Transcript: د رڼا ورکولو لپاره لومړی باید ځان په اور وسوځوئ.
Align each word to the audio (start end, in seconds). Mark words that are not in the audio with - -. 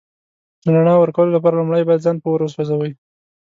د 0.63 0.65
رڼا 0.75 0.95
ورکولو 0.99 1.35
لپاره 1.37 1.57
لومړی 1.59 1.83
باید 1.87 2.05
ځان 2.05 2.17
په 2.19 2.27
اور 2.31 2.41
وسوځوئ. 2.43 2.91